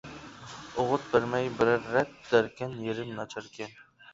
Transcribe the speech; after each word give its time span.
ئوغۇت 0.83 1.03
بەرمەي 1.11 1.49
بىرەر 1.59 1.85
رەت، 1.99 2.17
دەركەن 2.33 2.77
يېرىم 2.87 3.13
ناچاركەن. 3.21 3.79